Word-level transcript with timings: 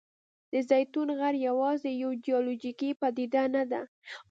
د 0.51 0.53
زیتون 0.69 1.07
غر 1.19 1.35
یوازې 1.47 1.89
یوه 2.01 2.15
جیولوجیکي 2.25 2.89
پدیده 3.01 3.43
نه 3.55 3.63
ده. 3.71 3.81